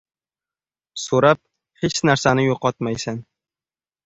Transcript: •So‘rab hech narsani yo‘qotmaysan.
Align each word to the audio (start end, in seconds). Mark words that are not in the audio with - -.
•So‘rab 1.01 1.39
hech 1.83 2.01
narsani 2.11 2.47
yo‘qotmaysan. 2.47 3.23